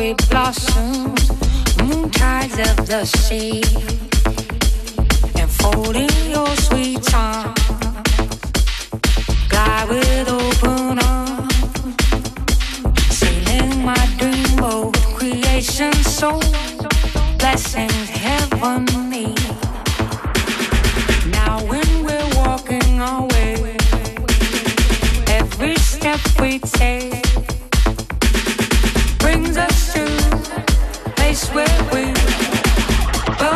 [0.00, 1.30] cherry blossoms,
[1.82, 3.62] moon tides of the sea,
[5.38, 7.54] enfolding your sweet charm.
[9.48, 11.54] Glide with open arms,
[13.10, 15.92] sailing my dreamboat oh, creation.
[15.92, 16.40] So
[17.38, 19.34] blessings heavenly.
[21.30, 23.76] Now when we're walking our way,
[25.28, 27.49] every step we take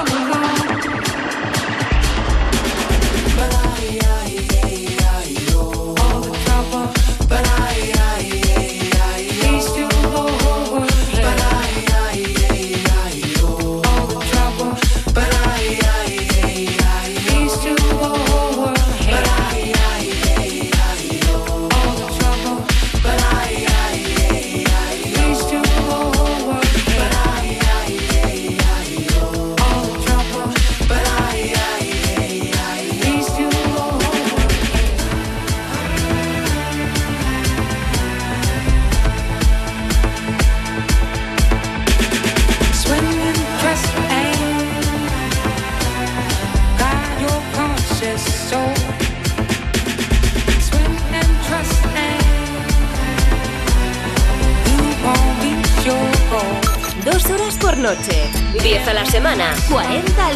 [0.04, 0.66] belong.
[3.36, 4.28] But I, I,
[4.90, 5.03] yeah.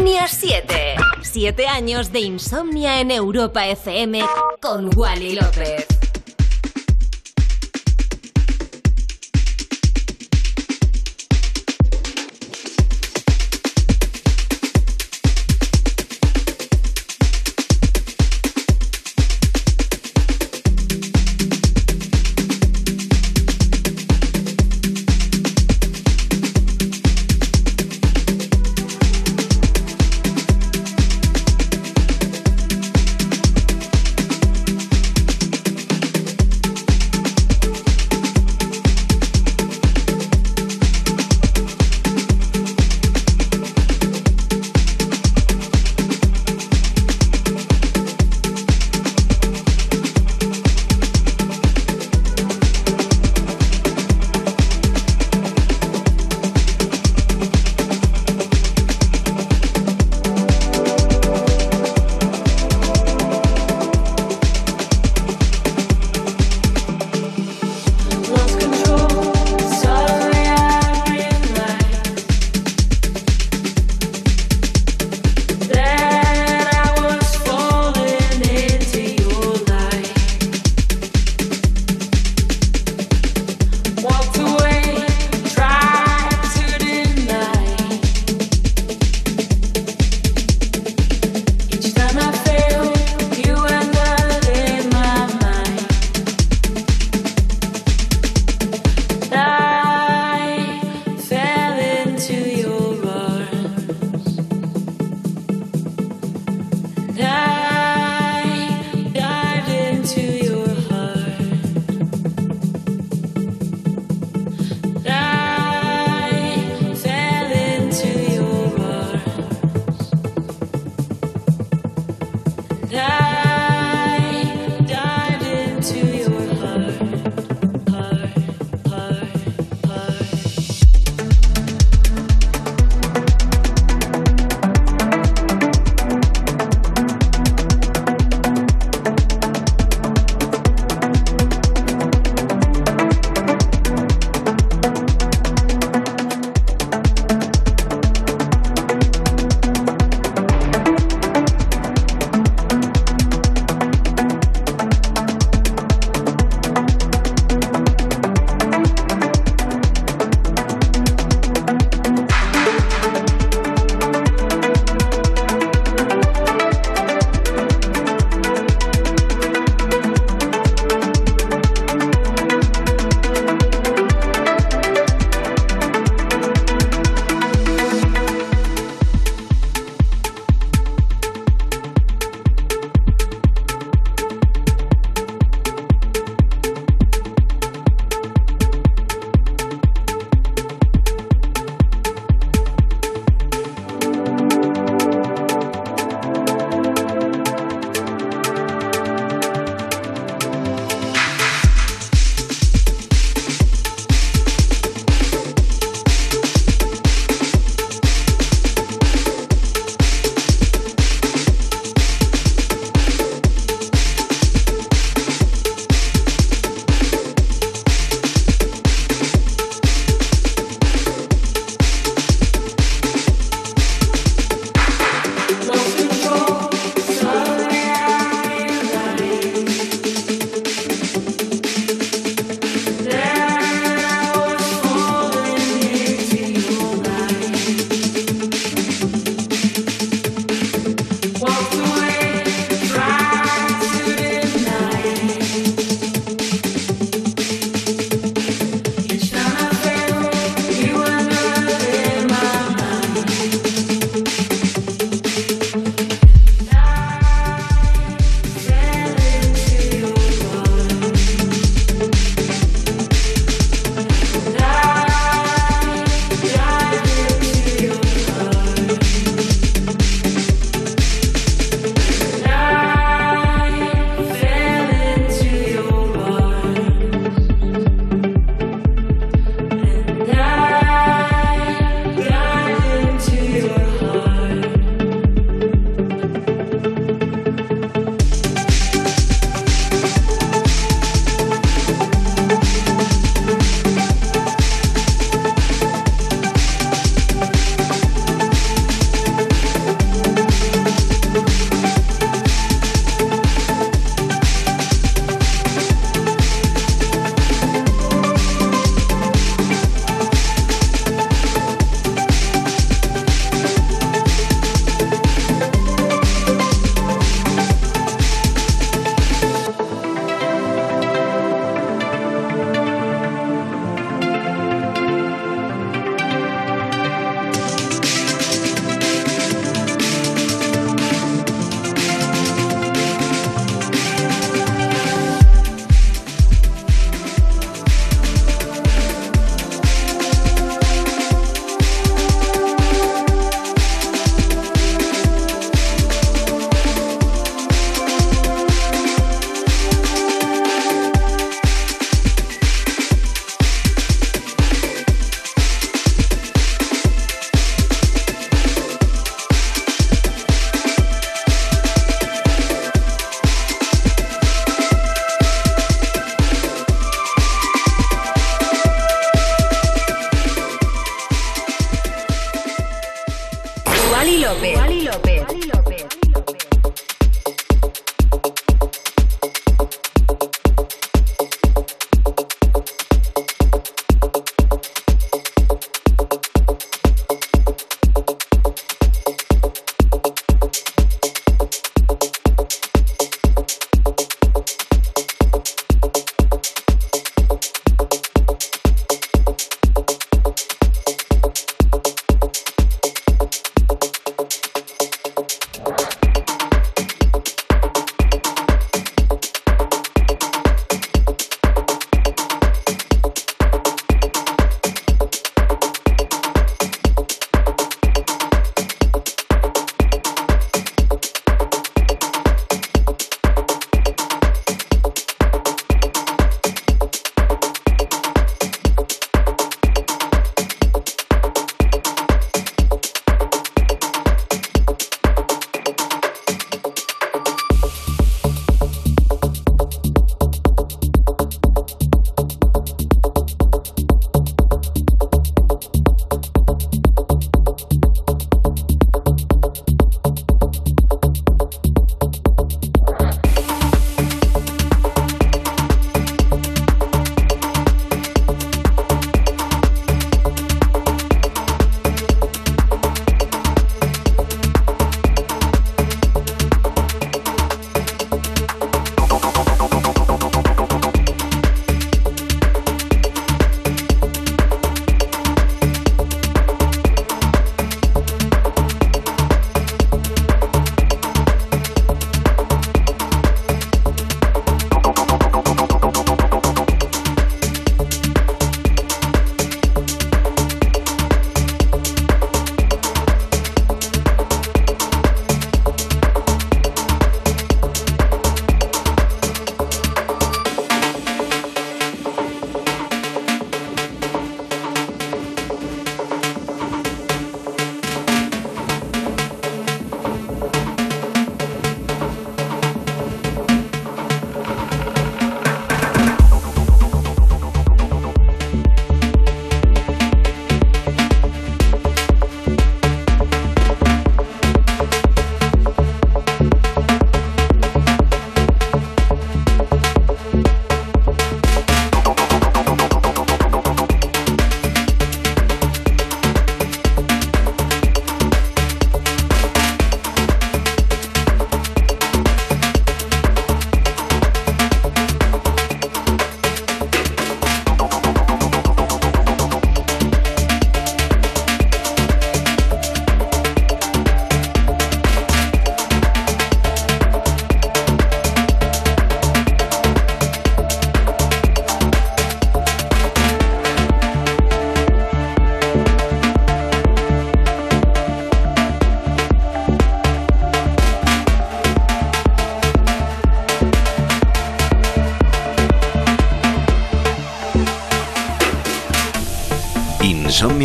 [0.00, 0.96] Insomnia 7.
[1.20, 4.24] Siete años de insomnia en Europa FM
[4.58, 5.79] con Wally López.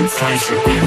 [0.00, 0.77] and fight your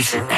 [0.00, 0.37] pleasure.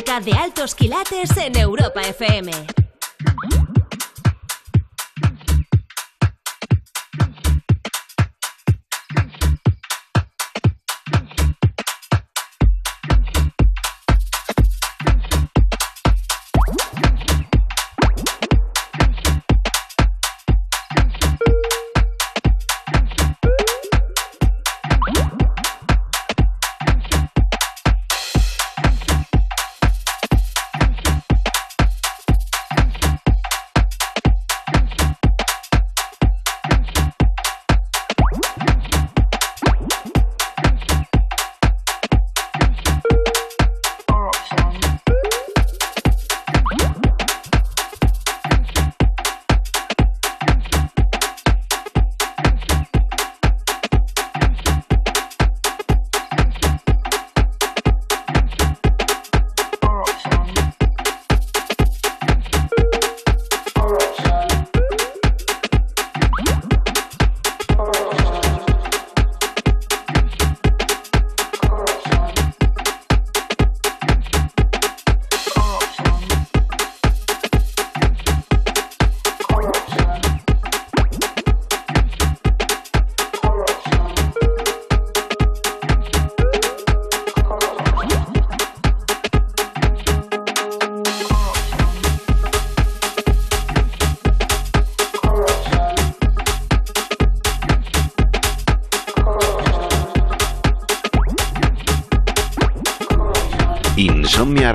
[0.00, 1.59] De altos quilates en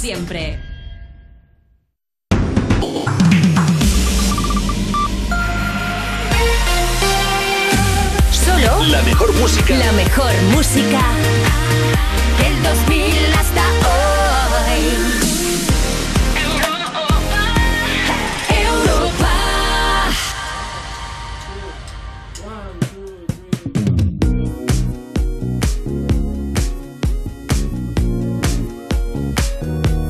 [0.00, 0.49] Siempre.